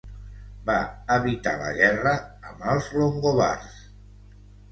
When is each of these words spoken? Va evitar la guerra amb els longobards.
Va 0.69 0.77
evitar 1.15 1.53
la 1.59 1.67
guerra 1.75 2.15
amb 2.53 2.65
els 2.73 2.89
longobards. 3.01 3.77